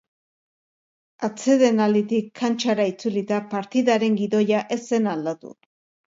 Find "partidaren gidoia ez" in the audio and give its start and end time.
3.51-4.79